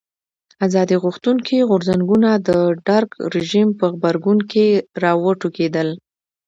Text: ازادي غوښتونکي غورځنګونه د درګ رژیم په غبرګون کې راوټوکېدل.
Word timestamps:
ازادي 0.67 0.95
غوښتونکي 1.03 1.57
غورځنګونه 1.69 2.29
د 2.47 2.49
درګ 2.89 3.09
رژیم 3.35 3.67
په 3.79 3.85
غبرګون 3.93 4.39
کې 4.51 4.65
راوټوکېدل. 5.03 5.89